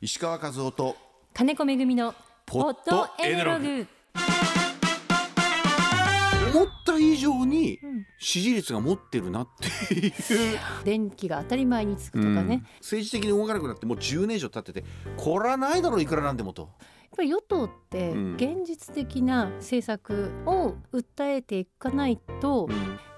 [0.00, 0.96] 石川和夫と
[1.32, 2.14] 金子めぐみの
[2.44, 3.64] ポッドドエネログ。
[3.64, 3.86] グ
[6.54, 9.48] 思った以上にうん支持率が持ってるなっ
[9.88, 10.12] ていう、
[10.84, 12.50] 電気が当たり前につくとかね、うん。
[12.50, 14.86] やっ政治的に動かなくなってもう10年以上経ってて
[15.16, 16.70] これはないだろういくらなんでもと。
[17.16, 18.34] ぱり与党ってうん。
[18.34, 22.68] 現実的な政策を訴えていかないと、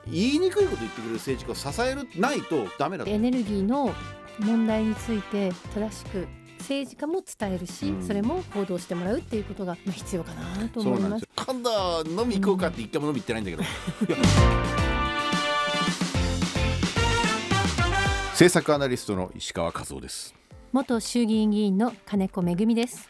[0.06, 3.10] 言いにくいこと言ってくれる政治家を支えるないとダメだと。
[3.10, 3.92] エネルギーの
[4.38, 6.28] 問題について正しく
[6.68, 8.06] 政治家も伝えるし、うん。
[8.06, 11.02] それも報道してもらうっていうことがまあ必要かなと思います。
[11.02, 11.28] そうなんですよ。
[11.46, 13.62] 今度は飲み行こうかって一回も飲み行ってないんだけど、
[18.32, 20.34] 政策アナリストの石川和夫です
[20.72, 23.08] 元衆議院議員の金子めぐみです。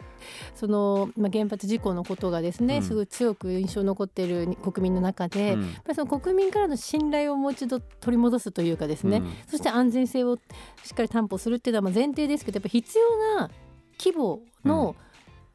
[0.54, 2.82] その、まあ、原発事故のことがですね、うん。
[2.82, 5.60] すごい強く印象に残っている国民の中で、うん。
[5.62, 9.32] やっぱりその国民からの信頼をもう一度取り戻すというかですね、うん。
[9.48, 10.36] そして安全性を
[10.84, 13.50] しっかり担保するっていうのはまあ前提ですけどやっぱ必要な
[13.98, 14.94] 規模の,、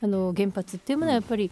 [0.01, 1.51] あの原発っていうものはやっぱり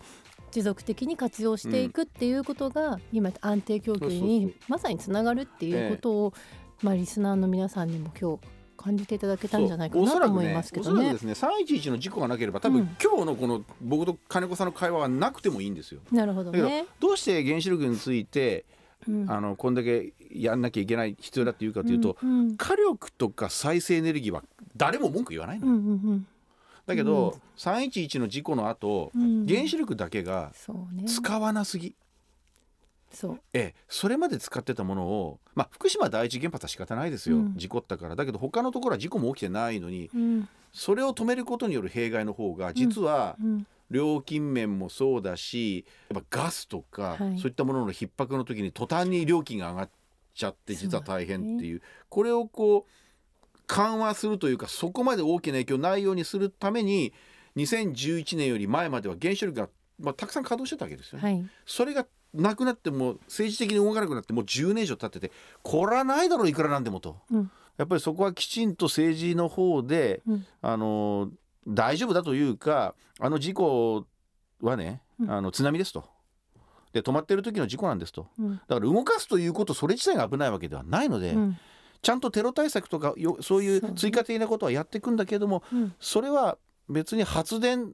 [0.52, 6.34] 持続的に活用していくっていうことが今安定供給にまさにつながるっていうことを、
[6.82, 10.92] まあ、リスナーの皆さんにも今日感じていただけたんじゃないかなと思いますけどね。
[10.92, 11.10] おそらくね。
[11.10, 12.98] らくですね311の事故がなければ多分、うん。
[13.02, 16.02] 今日のこの僕と金子さんの会話はなくてもいいんですよ。
[16.12, 16.86] なるほどね。
[17.00, 18.66] どうして原子力について
[19.08, 19.32] うん。
[19.32, 22.58] あのこんだけやんなきゃいけない必要だっていうかというと、うんうん。
[22.58, 24.44] 火力とか再生エネルギーは
[24.76, 25.78] 誰も文句言わないの、うんう
[26.14, 26.28] ん
[26.88, 29.22] だけど、311の事故の後、うん。
[29.22, 30.52] うん原子力だけが。
[31.06, 31.96] 使わなすぎ、
[33.12, 33.40] そう。
[33.54, 37.54] ええ、それまで使ってたものを、まあ、福島第一原発は仕方ないですよ、うん。
[37.56, 38.16] 事故ったから。
[38.16, 40.50] だけど他のところは事故も起きてないのにうん。
[40.74, 43.68] それを止めることによる弊害の方が実はうん。
[43.90, 47.38] 料金面もそうだしやっぱガスとか、はい。
[47.38, 49.90] そういったものの逼迫の時に途端に料金が上がっ
[50.34, 51.82] ちゃって実は大変っていう。
[52.08, 52.92] これをこう
[53.68, 57.14] 緩和するというかそこまで大きな影響ないようにするために
[57.58, 61.24] 2011年より前までは原子力が、まあ、たくさん稼働してたわけですよね。
[61.24, 61.46] はい。
[61.66, 65.32] それがなくなっても政治的に動かなくなってもう10年以上経ってて
[65.64, 67.18] これはないだろういくらなんでもと。
[67.32, 67.52] うん。
[67.78, 70.46] やっぱりそこはきちんと政治の方で、うん。
[70.62, 71.30] あの
[71.68, 74.06] 大丈夫だというかあの事故
[74.62, 75.32] はね、うん。
[75.32, 76.06] あの津波ですと。
[76.94, 78.28] で止まってる時の事故なんですと。
[78.40, 78.56] うん。
[78.56, 81.58] だから動かすということそれ自体が危ないわけではないので、うん。
[82.02, 85.94] ちゃんとテロ対策とかよそういそう追加的なことはやっていくんだけれどもうん。
[86.00, 86.58] それは
[86.90, 87.94] 別に発電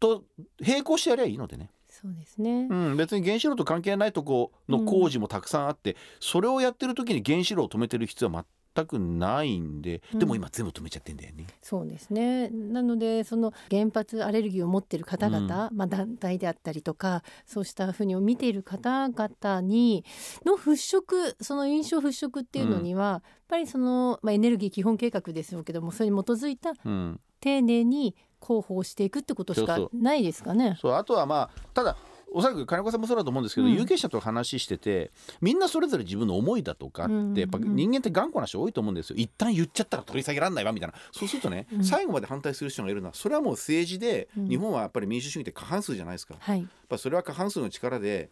[0.00, 0.24] と
[0.60, 1.70] 並行してやりゃいいのでね。
[2.04, 2.74] そうですねう。
[2.74, 8.44] ん、別に原子炉と関係ないとこの工事もたくさんあって、それをやってる時に原子炉を止めてる必要は
[8.74, 11.46] 全くないんで、うんでも今全部止めちゃってんだよね。
[11.62, 12.50] そうですね。
[12.50, 20.04] なのでその原発アレルギーを持っている方々、まあ団体であったりとか、そうしたふうに見ている方々に
[20.44, 30.78] の払拭、その印象払拭っていうのには、やっぱりそのまあエネルギー基本計画ですけども、それに基づいたうん、丁寧に広報していくってことしかないですかね。
[30.80, 31.96] そうあとはまあただ
[32.36, 33.74] おそらく金子さんもそうだと思うんですけど、うん。
[33.74, 39.16] 有権者と話しててみんなそれぞれ自分の思いだとかって、うんやっぱ人間って頑固な人多いと思うんですよ。
[39.16, 40.94] 一旦言っちゃったら取り下げられないわみたいな。
[41.12, 41.84] そうするとね、うん。
[41.84, 44.48] 最後まで反対する人がいるのはそれはもう政治で、うん。
[44.48, 46.34] 日本はやっぱり民主主義って過半数じゃないですか。
[46.34, 46.66] やっはい。
[46.88, 48.30] ぱそれは過半数の力で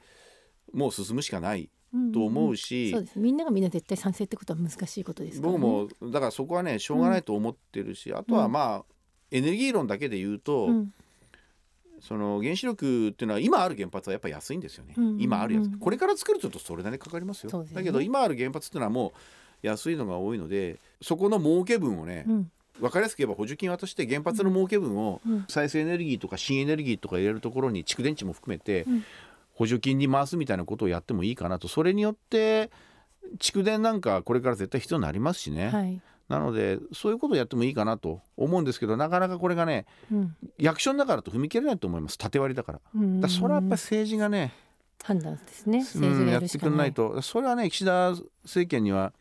[0.72, 1.70] もう進むしかない
[2.12, 3.18] と思うし、そうです。
[3.20, 5.58] みんながみんな絶対賛成ってことは難しいことですからね。
[5.58, 8.92] 僕もだからそこはねしょうがないと思ってるし、あとはまあ
[9.32, 10.92] エネルギー論だけで言うと、うん。
[12.00, 15.04] その原子力っていうのは今ある原発はやっぱり安いんですよね、うん。
[15.04, 15.70] うんうん今あるやつ。
[15.78, 17.62] これから作るとそれなりにかかりますよ。
[17.62, 17.68] ね。
[17.72, 19.12] だけど今ある原発っていうのはも
[19.62, 22.50] う安いのが多いのでそこの儲け分をね、うん。
[22.80, 25.44] 分かりやすく言えば補助金渡して原発の儲け分をうん。
[25.48, 29.04] 再生エネルギーとか新エネルギーとか入れるところに蓄電池も含めてうん。
[29.54, 31.68] 補助金に回すみたいなことをやってもいいかなと。
[31.68, 32.70] それによって
[33.38, 36.00] 蓄電なんかこれから絶対必要になりますしね、はい。
[36.32, 42.80] なのでそういうことをやってもいいかなと思うんですけどなかなかこれがねうん役所の中だと踏み切れないと思います縦割りだから。
[42.94, 44.52] うんだからそれはやっぱり政治がね、
[45.02, 45.78] 判断ですね。
[45.78, 47.16] う政治ん、がやるしかなやってくんないい。
[47.16, 49.12] とそれはね岸田政権には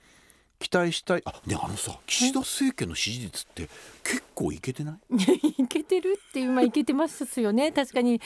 [0.59, 3.67] 期待したいあねあのさ岸田政権の支持率って
[4.03, 5.17] 結構いけてない？
[5.63, 7.71] いけてるっていうまあいけてますよね。
[7.71, 8.21] 確かに。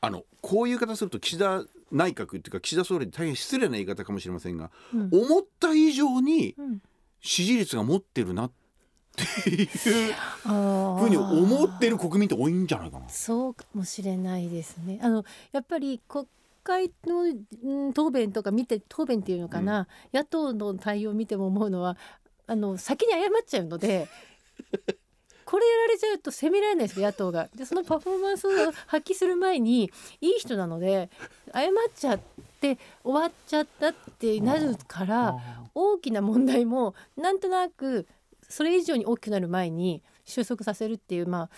[0.00, 6.82] あのこういう言い方すると岸田内閣っていうか岸田総理に大変失礼な言い方かもしれませんが、うん思った以上にうん
[7.24, 8.52] 支持率が持ってるなっ
[9.42, 11.92] ていうあふうに思ってる。
[11.92, 13.08] る国民って多いんじゃないかな。
[13.08, 15.00] そうかもしれないですね。
[15.02, 16.26] あのやっぱり国
[16.62, 21.96] 会の、うん、答弁とか見て答弁っていうのかな、野党の対応を見ても思うのは
[22.46, 24.08] あの先に謝っちゃうので。
[25.46, 29.90] これやられちゃうと責められないですよ野党がでそのパフォーマンスを発揮する前に
[30.22, 31.10] いい人なので
[31.52, 32.24] 謝っちゃって
[33.02, 35.36] 終わっちゃったってなるから
[35.74, 38.06] 大きな問題もなんとなく
[38.48, 41.50] それ以上に大きくなる前に収束させるっていうまあ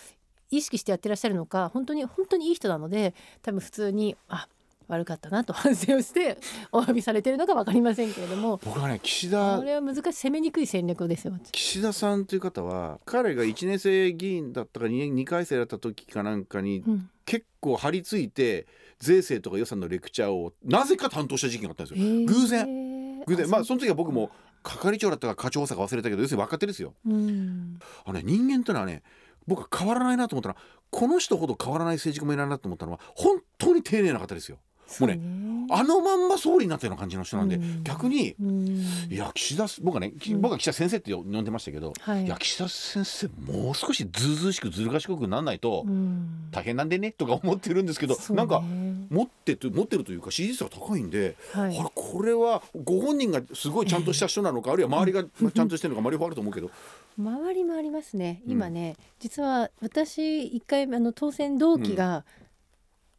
[0.50, 4.49] 意識してやってらっしゃるのか本当に本当にいい人なので多分普通にあ
[4.88, 6.38] 悪かったなと反省をして
[6.70, 8.61] お詫びされてるのか分かりませんけれども。
[8.64, 11.35] 僕はね岸田これは難しい攻めにくい戦略ですよ。
[11.50, 17.11] 岸田さんという方は彼が1年生議員だったか 2, 2回生だった時かなんかにうん。
[17.25, 18.69] 結構張り付いて
[18.99, 22.27] 税制とか予算のレクチャーをなぜか担当した時期があったんですよ。
[22.27, 24.31] 偶然然偶然まあその時は僕も
[24.63, 26.95] 係長だったか課長補佐か忘れたけど要するに若手ですよ。
[27.07, 29.03] うんあのね、人間というのはね
[29.47, 30.57] 僕は変わらないなと思ったら
[30.91, 34.59] この人ほど変わらない政治家もいないなと思ったのは本当に丁寧な方ですよ。
[35.00, 35.21] もうね
[35.69, 37.83] あのまんま総理になったような感じの人なんで、うん。
[37.83, 38.69] 逆にうん。
[39.11, 40.41] いや岸田僕はね、きうん。
[40.41, 42.25] 僕は岸田先生って呼んでましたけど、はい。
[42.25, 46.49] いや岸田先生もう少しずうずうしくずる賢くならないとうん。
[46.53, 48.62] 大変なんでねとか思ってるんですけど、なんか
[49.11, 51.79] 持ってて持ってるというか支持率が高いんで、はい。
[51.79, 56.71] あれこれはご本人がすごいちゃんとした人なのか、あるいは周りがちゃんとしてるのか周りはあると思うけど、
[57.19, 58.53] 周りもありますねうん。
[58.53, 62.25] 今ね、実は私一回あの当選同期が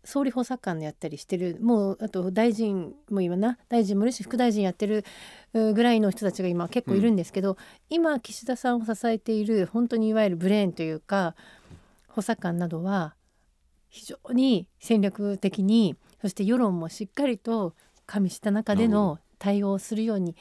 [0.07, 5.03] 総理補佐官やったりしてる、もうあと大臣も今な大臣もいるし副大臣やってる
[5.53, 7.57] うぐらいの人たちが今結構いるんですけど、
[7.89, 11.35] 今岸田さんを支えている本当にいわゆるブレーンというか
[12.07, 13.15] 補佐官などは
[13.89, 17.75] 非常に戦略的にそして世論もしっかりと
[18.05, 20.37] 加味した中での対応をするように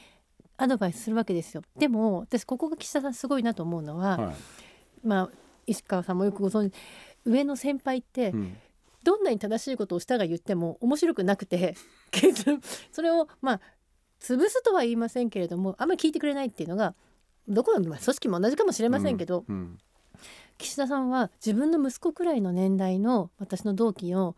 [0.55, 1.61] アドバイスするわけですよ。
[1.77, 4.35] でも私ここが岸田さんすごいなと思うのは、はい。
[5.05, 5.29] まあ
[5.65, 6.73] 石川さんもよくご存知
[7.25, 8.57] 上の先輩ってうん
[9.07, 11.75] どんなに正しいことをしたが言っても面白くなくて
[12.91, 13.61] それをまあ
[14.19, 16.93] 潰すとは言いませんけれどもあんまり聞いてくれないっていうのが
[17.47, 19.79] どこのまあ組織も同じかもしれませんけど、うん
[20.59, 24.35] 岸田さんは自分の息子くらいの年代の私の同期の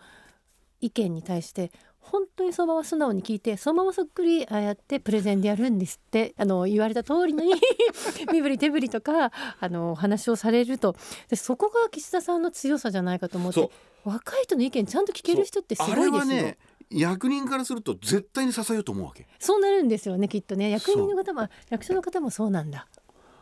[0.82, 7.54] 意見に対して本当にそのまま素直に聞いてそのままそっくりああやってプレゼンでやるんですってあの言われた通りに
[8.32, 10.96] 身振り手振りとかあのお話をされると。
[11.30, 13.70] でそこが岸田さんの強さじゃないかと思って
[14.04, 16.04] 若い人の意見ちゃんと聞ける人ってすごいですよ。
[16.04, 16.58] あれはね
[16.90, 19.28] 役人からすると絶対に支えようと思うわけ。
[19.40, 20.70] そうなるんですよねきっとね。
[20.72, 22.88] 役人の方も役所の方もそうなんだ。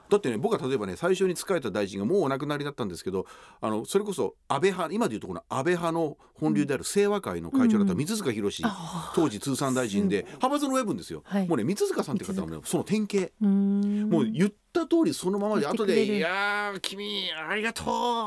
[0.09, 3.25] だってね僕は例えばね最初に仕えた大臣がもうお亡くなりだったんですけど
[3.59, 7.97] あのそれこそ安倍派今でいうとこの安倍派の本流である清和会の会長だったうん。
[7.97, 11.47] 水塚宏、あ当時通産大臣で派閥の親分ですよ、はい。
[11.47, 16.17] もうね水塚さんって方はねその典型、もう言った通りそのままで後で「言ってくれる。
[16.17, 17.83] いやー君ありがと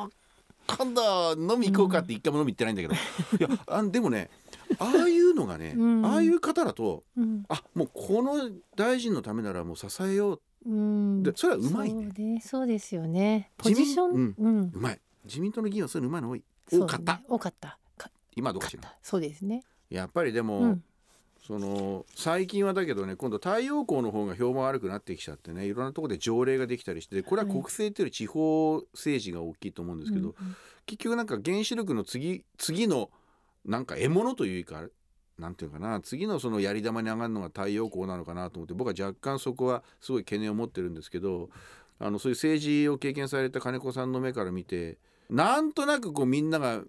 [0.06, 0.10] う
[0.78, 2.98] 今度飲み行こうか」って一回も飲み行ってないんだけど、い
[3.40, 4.30] やあでもね
[4.78, 6.06] ああいうのがね、 うん。
[6.06, 7.44] ああいう方だとうん。
[7.48, 10.40] あもうこの大臣のためならもう支えよう。
[10.66, 11.22] うん。
[11.22, 12.04] でそれはうまいね。
[12.04, 12.40] そうね。
[12.44, 13.50] そうですよね。
[13.56, 14.70] ポジション、自民うん。
[14.74, 15.00] うまい。
[15.24, 16.44] 自民党の議員はそういうのうまいの多い。
[16.72, 17.78] 多かった、ね多かった。
[17.96, 18.94] か今はどうかしら。
[19.02, 19.64] そうですね。
[19.88, 20.84] やっぱりでも、うん
[21.46, 30.34] その最近はだけどね今度太陽光の方が評判悪くなってきちゃってねいろんなところで条例ができたりしてこれは国政というより地方政治が大きいと思うんですけど、うん
[30.86, 33.10] 結局なんか原子力の次次の
[33.64, 34.86] なんか獲物というか
[35.38, 41.48] なんていうかな次のそのやり玉に上がるのが太陽光なのかなと思って僕は若干そこはすごい懸念を持ってるんですけど
[42.00, 44.98] あのそういう政治を経験された金子さんの目から見て
[45.28, 46.82] なんとなくこうみんなが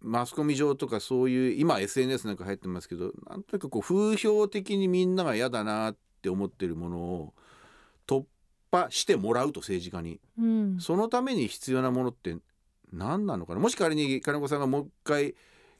[0.00, 7.34] マスコミ上とかそういう今 SNS なんか入ってますけどなんとなくこう風評的にみんなが嫌だなって思ってるものを
[8.06, 8.24] 突
[8.72, 10.20] 破してもらうと政治家に。
[10.38, 10.80] うん。
[10.80, 12.36] そのために必要なものって
[12.92, 13.60] 何なのかな？
[13.60, 15.34] もし仮に金子さんがもう一回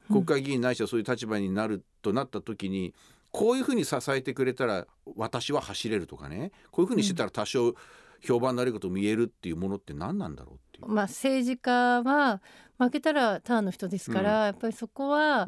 [0.09, 2.95] 国会議員ないしはそういう立場になるとなった時に、
[3.31, 6.53] こういうふうに支えてくれたら私は走れるとかね。
[6.71, 7.75] こういうふうにしてたら多少
[8.21, 10.87] 評判の悪いことも言えるっていうものって何なんだろうっていう。
[10.93, 12.43] まあ政治家は
[12.81, 15.47] 負けたらターンの人ですから、やっぱりそこは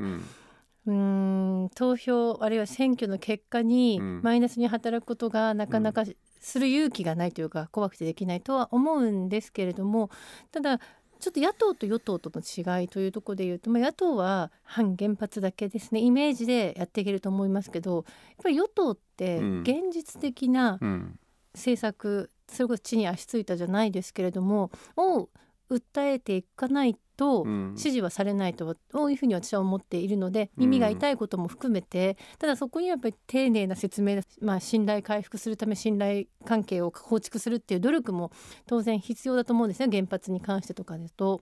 [0.86, 1.70] うん。
[1.74, 4.20] 投票あるいは選挙の結果にうん。
[4.22, 6.04] マイナスに働くことがなかなか
[6.40, 10.10] する勇気がないというか怖くてできないとは思うんですけれども
[10.50, 18.04] ただちょっと野党と与党との違いというところでいうと、まあ、野党は反原発だけですねイメージでやっていけると思いますけどやっ
[18.42, 19.60] ぱり与党ってうん。
[19.60, 21.18] 現実的なうん。
[21.54, 25.28] 政策それこそ地に足ついたじゃないですけれどもを
[25.72, 27.74] 訴えていかないとうん。
[27.76, 38.32] 支持はされないとこういうふうに私は思っているので耳が痛いことも含めて、ただそこにはやっぱり丁寧な説明、まあ、信頼回復するため信頼関係を構築するっていう努力も
[38.66, 41.40] 当然必要だと思うんですね原発に関してとかですと。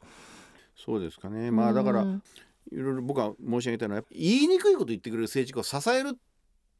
[0.77, 1.51] そうですかね。
[1.51, 2.23] まあだからうん
[2.73, 6.19] いろいろ僕は申し上げたいのは言いにくいこと言ってくれる政治家を支える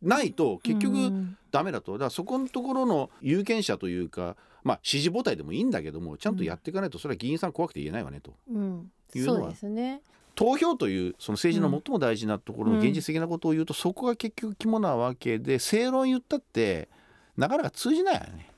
[0.03, 1.37] ないと結う局ん。
[1.51, 1.93] ダメだと。
[1.93, 8.35] だからそこのところの有権者というかまあ支持母体でもいいんだけどもちゃんとやっていかないとそれは議員さん怖くて言えないわねと。
[8.51, 8.91] うん。
[9.15, 9.41] いうのは。
[9.41, 10.03] そうですね。
[10.35, 16.89] 投票というその政治の最も大事なところの現実的なことを言うと、そこが結局肝なわけで正論言ったって
[17.37, 18.51] なかなか通じないよね。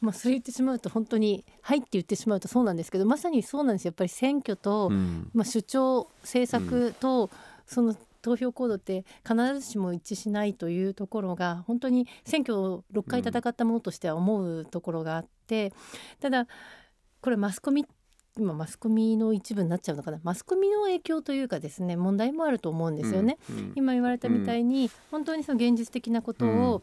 [0.00, 3.84] まあ、それ言ってしまうと本当に「はい」って言ってしまうとそうなんですけどまさにそうなんです。
[3.84, 5.30] やっぱり選挙と、うん。
[5.34, 7.30] まあ、主張政策と、
[7.66, 15.72] その投票行動って必ずしも一致しないというところが本当に選挙を6回戦ったものとしては思うところがあって、
[16.20, 16.46] ただ
[17.20, 17.86] これマスコミ
[18.38, 20.20] 今マスコミの一部になっちゃうのかな。
[20.22, 23.38] マスコミの影響というかですね問題もあると思うんですよね。
[23.50, 26.82] うん今言われたみたいに、本当にその現実的なことを、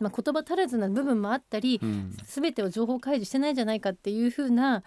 [0.00, 2.16] まあ、言葉足らずな部分もあったり、うん。
[2.24, 4.82] 全てを情報開示してないんじゃないかっていうふうな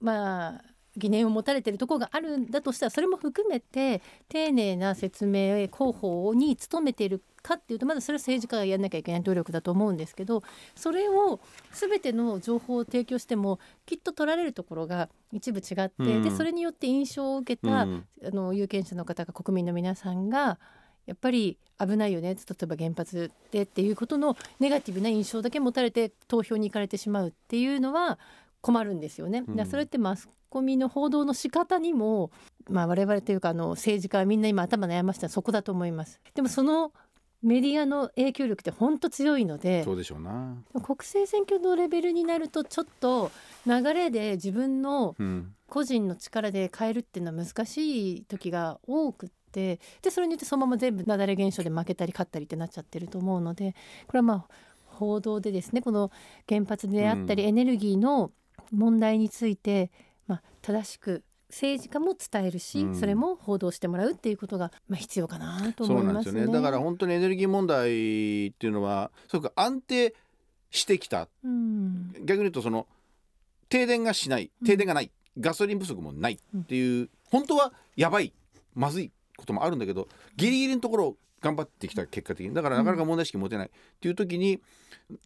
[0.00, 0.64] まあ
[0.96, 10.42] 疑念を持たれているところがあるんだとしたらそれも含めて丁寧な説明広報に努めているかっていうとまずそれは政治家がやらなきゃいけない努力だと思うんですけど
[10.74, 11.40] それを
[11.72, 16.22] 全ての情報を提供してもきっと取られるところが一部違って、うん。
[16.22, 18.04] でそれによって印象を受けた、うん。
[18.24, 20.58] あの有権者の方が国民の皆さんが
[21.06, 28.18] やっぱり危ないよね例えば原発でっていうことのネガティブな印象だけ持たれて投票に行かれてしまうっていうのは
[28.60, 29.44] 困るんですよね。
[29.46, 29.66] うん。
[29.66, 32.30] それってマスコミの報道の仕方にも、
[32.68, 36.20] まあ、我々というかあの政治家はみんな今頭悩ましたそこだと思います。
[36.34, 36.92] でもその
[37.42, 40.56] メディアの影響力って本当強いのでそうでしょうな。
[40.82, 43.30] 国政選挙のレベルになるとちょっと
[43.66, 53.76] 流れで自分のうん個人の力で変えるっていうのは難しい時が多くってでそれによってそのまま全部雪崩現象で負けたり勝ったりってなっちゃってると思うので
[54.08, 54.46] これはまあ
[54.86, 56.10] 報道でですねこの
[56.48, 58.32] 原発であったりうんエネルギーの
[58.72, 59.90] 問題について、
[60.30, 62.94] まあ、正しく政治家も伝えるし、うん。
[62.94, 66.42] それも報道してもらうっていうことが、まあ、必要かなと思いますすね。
[66.42, 66.52] なんでよね。
[66.52, 70.14] だから本当にエネルギー問題っていうのはそうか安定
[70.70, 71.28] してきた。
[71.44, 72.12] うん。
[72.20, 72.86] 逆に言うとその
[73.68, 75.10] 停電がしない停電がない、
[75.40, 78.32] ガソリン不足もないっていう、本当はやばい
[78.74, 80.06] まずいこともあるんだけど
[80.36, 82.54] ギリギリのところを頑張ってきた結果的に。
[82.54, 83.70] だからなかなか問題意識持てないっ
[84.00, 84.60] ていう時に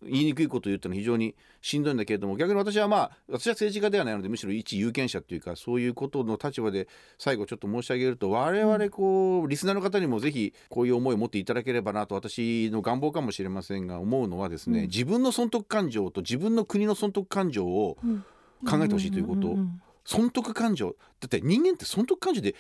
[0.02, 14.87] 言いにくいことを言ったのは非常にしんどいんだけれども逆に私はまあ私は政治家ではないのでむしろ一有権者っていうかそういうことの立場で最後ちょっと申し上げると我々こうリスナーの方にもぜひこういう思いを持っていただければなと私の願望かもしれませんが思うのはですね、うん。
[14.87, 18.25] 自分の損得感情と自分の国の損得感情をうん。
[18.64, 19.56] 考えてほしいということ。
[20.04, 20.97] 損得感情。
[21.21, 22.54] だって人間って損得感情で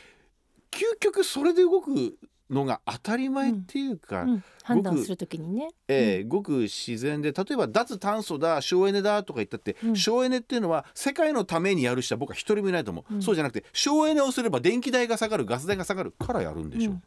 [0.74, 2.16] 究極それで動く
[2.50, 5.68] のが当たり前っていうか、うんうん判断するときにね。
[5.88, 9.94] えーごく自然で例えば脱炭素だ省エネだとか言ったって、うん。
[9.96, 13.22] 省エネっていうのは世界のためにやる人は僕は一人もいないと思う、うん。
[13.22, 17.02] そうじゃなくて省エネをすれば電気代が下がるガス代が下がるからやるんでしょ、うん。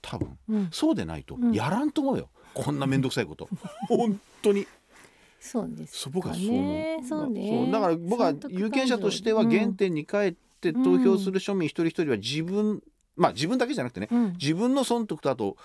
[0.00, 0.38] 多分。
[0.48, 0.68] うん。
[0.70, 1.52] そうでないとうん。
[1.52, 3.48] やらんと思うよ、こんな面倒くさいこと。
[3.88, 4.68] 本当に。
[5.40, 7.08] そうです僕はかそう。
[7.08, 7.68] そうね。
[7.72, 12.80] だから僕は有権者としては原点に帰って投票する庶民一人一人は自分、
[13.16, 14.18] まあ自分だけじゃなくてねうん。
[14.24, 15.56] うん自分の損得とあと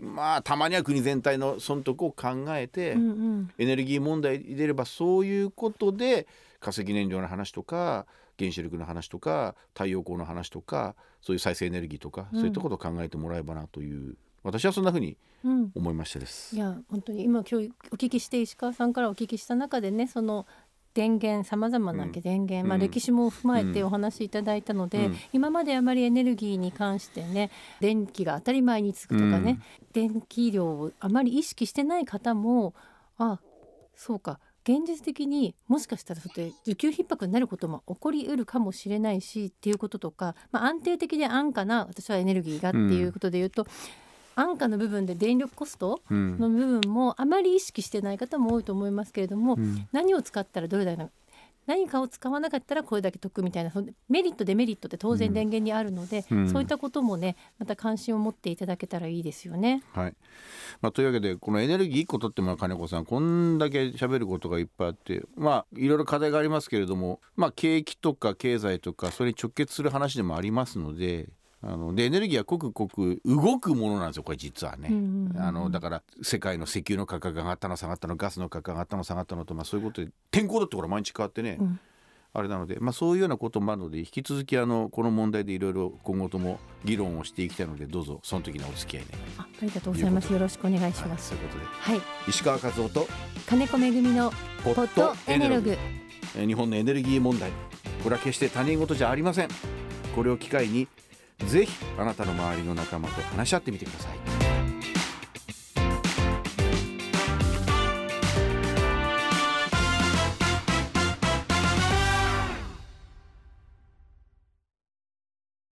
[0.00, 3.50] まあたまには国全体の損得を考えて、うんうん。
[3.58, 6.26] エネルギー問題に出ればそういうことで
[6.58, 8.06] 化石燃料の話とか
[8.38, 12.40] 原子力の話とか太陽光の話とかそういう再生エネルギーとか、うん。
[12.40, 15.70] そういったことを考えてもらえばなという私はそんなふうにうん。
[15.74, 16.56] 思いましたです。
[16.56, 20.46] いや本当に今今日お聞きして石川さんからお聞きした中でねその
[20.94, 22.12] 電源さまざまなうん。
[22.12, 22.80] 電源、まあ、うん。
[22.80, 23.86] 歴史も踏まえてうん。
[23.86, 25.16] お話しいただいたので、うん。
[25.32, 29.60] 今まであまりエネルギーに関してね電気が当たり前につくとかね、
[29.92, 32.74] 電気量をあまり意識してない方も
[33.18, 33.40] あ
[33.94, 43.66] そうか現実的にもしかしたらそ需給逼迫になることも起こりうるかもしれないしっていうこととか、まあ、安定的で安価な私はエネルギーがっていうことで言うと、
[44.40, 46.38] 安価の部分で電力コストうん。
[46.38, 49.86] の部分もあまり意識してない方も多いと思いますけれども、うん。
[49.92, 51.06] 何を使ったらどれだけ
[51.66, 56.50] 何かを使わなかったらこれだけ得みたいなそのメリットデメリットって当然電源にあるので、うん。
[56.50, 59.82] そういったこともねまた関心を持っていただけたらいいですよね。
[59.92, 60.14] はい。
[60.80, 71.28] まあ、というわけでこのエネルギー1個取っても金子さんこんだけ喋ることがいっぱいあってまあいろいろ課題がありますけれども、まあ、景気とか経済とかそれに直結する話でもありますので
[71.62, 74.90] あのでエネルギーは刻々動くものなんですよこれ実はね。
[75.36, 81.80] あのだから世界の石油の価格が上がったの下がったのガスの価格が上がったの下がったのと、まあ、そういうことで天候だってほら毎日変わってね、うん。
[82.32, 90.32] あれなので、まあ、そういうようなこともあるので引き続きあのこの問題でいろいろ今後とも議論をしていきたいのでどうぞその時のお付き合いで、あありがとうございます。
[90.32, 91.28] よろしくお願いしはい、ます。
[91.28, 91.66] そういうことで。
[91.66, 93.06] はい、石川和夫と
[93.46, 94.30] 金子めぐみの
[94.64, 95.72] ポポットエネログ。
[95.72, 96.00] えー
[96.46, 97.50] 日本のエネルギー問題。
[98.04, 99.48] これは決して他人事じゃありません。
[100.14, 100.86] これを機会に
[101.46, 104.29] ぜひあなたの周りの仲間と話し合ってみてください。